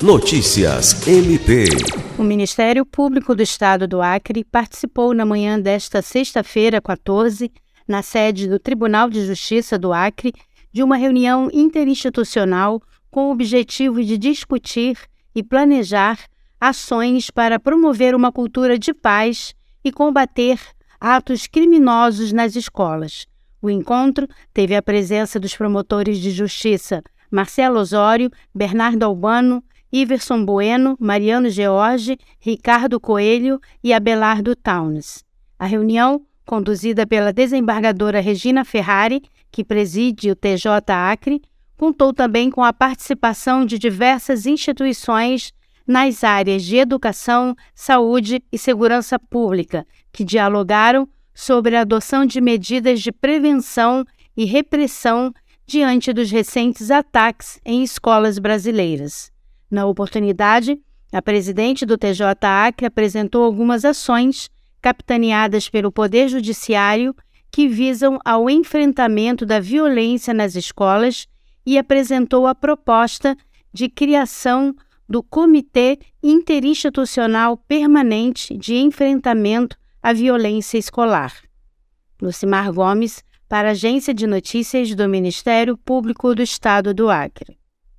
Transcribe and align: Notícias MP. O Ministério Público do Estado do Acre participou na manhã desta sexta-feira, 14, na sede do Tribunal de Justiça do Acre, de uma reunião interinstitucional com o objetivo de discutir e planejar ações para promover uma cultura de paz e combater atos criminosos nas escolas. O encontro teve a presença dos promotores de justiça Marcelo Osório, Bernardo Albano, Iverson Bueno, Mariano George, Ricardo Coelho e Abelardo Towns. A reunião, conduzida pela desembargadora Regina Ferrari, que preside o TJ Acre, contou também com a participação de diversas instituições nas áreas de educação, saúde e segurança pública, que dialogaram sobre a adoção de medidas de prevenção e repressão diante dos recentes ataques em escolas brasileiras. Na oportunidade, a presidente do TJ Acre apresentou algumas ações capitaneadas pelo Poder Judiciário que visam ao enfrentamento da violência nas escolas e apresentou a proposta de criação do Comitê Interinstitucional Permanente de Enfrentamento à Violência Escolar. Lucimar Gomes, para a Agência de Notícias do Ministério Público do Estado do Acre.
Notícias 0.00 1.08
MP. 1.08 1.64
O 2.16 2.22
Ministério 2.22 2.86
Público 2.86 3.34
do 3.34 3.42
Estado 3.42 3.88
do 3.88 4.00
Acre 4.00 4.44
participou 4.44 5.12
na 5.12 5.26
manhã 5.26 5.58
desta 5.58 6.00
sexta-feira, 6.00 6.80
14, 6.80 7.50
na 7.86 8.00
sede 8.00 8.48
do 8.48 8.60
Tribunal 8.60 9.10
de 9.10 9.26
Justiça 9.26 9.76
do 9.76 9.92
Acre, 9.92 10.32
de 10.72 10.84
uma 10.84 10.96
reunião 10.96 11.50
interinstitucional 11.52 12.80
com 13.10 13.26
o 13.26 13.32
objetivo 13.32 14.00
de 14.04 14.16
discutir 14.16 14.96
e 15.34 15.42
planejar 15.42 16.16
ações 16.60 17.28
para 17.28 17.58
promover 17.58 18.14
uma 18.14 18.30
cultura 18.30 18.78
de 18.78 18.94
paz 18.94 19.52
e 19.84 19.90
combater 19.90 20.60
atos 21.00 21.48
criminosos 21.48 22.32
nas 22.32 22.54
escolas. 22.54 23.26
O 23.60 23.68
encontro 23.68 24.28
teve 24.54 24.76
a 24.76 24.82
presença 24.82 25.40
dos 25.40 25.56
promotores 25.56 26.18
de 26.18 26.30
justiça 26.30 27.02
Marcelo 27.30 27.80
Osório, 27.80 28.30
Bernardo 28.54 29.02
Albano, 29.02 29.62
Iverson 29.92 30.44
Bueno, 30.44 30.96
Mariano 31.00 31.48
George, 31.48 32.18
Ricardo 32.38 33.00
Coelho 33.00 33.60
e 33.82 33.92
Abelardo 33.92 34.54
Towns. 34.54 35.24
A 35.58 35.66
reunião, 35.66 36.22
conduzida 36.44 37.06
pela 37.06 37.32
desembargadora 37.32 38.20
Regina 38.20 38.64
Ferrari, 38.64 39.22
que 39.50 39.64
preside 39.64 40.30
o 40.30 40.36
TJ 40.36 40.70
Acre, 40.88 41.40
contou 41.76 42.12
também 42.12 42.50
com 42.50 42.62
a 42.62 42.72
participação 42.72 43.64
de 43.64 43.78
diversas 43.78 44.46
instituições 44.46 45.52
nas 45.86 46.22
áreas 46.22 46.62
de 46.62 46.76
educação, 46.76 47.56
saúde 47.74 48.42
e 48.52 48.58
segurança 48.58 49.18
pública, 49.18 49.86
que 50.12 50.22
dialogaram 50.22 51.08
sobre 51.34 51.76
a 51.76 51.80
adoção 51.80 52.26
de 52.26 52.40
medidas 52.40 53.00
de 53.00 53.10
prevenção 53.10 54.04
e 54.36 54.44
repressão 54.44 55.32
diante 55.66 56.12
dos 56.12 56.30
recentes 56.30 56.90
ataques 56.90 57.58
em 57.64 57.82
escolas 57.82 58.38
brasileiras. 58.38 59.32
Na 59.70 59.86
oportunidade, 59.86 60.80
a 61.12 61.20
presidente 61.20 61.84
do 61.84 61.98
TJ 61.98 62.24
Acre 62.42 62.86
apresentou 62.86 63.44
algumas 63.44 63.84
ações 63.84 64.50
capitaneadas 64.80 65.68
pelo 65.68 65.92
Poder 65.92 66.28
Judiciário 66.28 67.14
que 67.50 67.66
visam 67.66 68.18
ao 68.24 68.48
enfrentamento 68.48 69.44
da 69.44 69.58
violência 69.58 70.32
nas 70.32 70.54
escolas 70.54 71.26
e 71.64 71.78
apresentou 71.78 72.46
a 72.46 72.54
proposta 72.54 73.36
de 73.72 73.88
criação 73.88 74.74
do 75.08 75.22
Comitê 75.22 75.98
Interinstitucional 76.22 77.56
Permanente 77.56 78.56
de 78.56 78.76
Enfrentamento 78.76 79.76
à 80.02 80.12
Violência 80.12 80.78
Escolar. 80.78 81.34
Lucimar 82.20 82.72
Gomes, 82.72 83.24
para 83.48 83.68
a 83.68 83.70
Agência 83.72 84.12
de 84.12 84.26
Notícias 84.26 84.94
do 84.94 85.08
Ministério 85.08 85.76
Público 85.76 86.34
do 86.34 86.42
Estado 86.42 86.92
do 86.92 87.08
Acre. 87.08 87.57